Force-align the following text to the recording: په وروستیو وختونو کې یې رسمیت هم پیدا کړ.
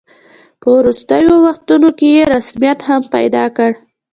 په 0.61 0.67
وروستیو 0.77 1.33
وختونو 1.45 1.89
کې 1.97 2.07
یې 2.15 2.23
رسمیت 2.33 2.79
هم 2.87 3.01
پیدا 3.15 3.43
کړ. 3.57 3.71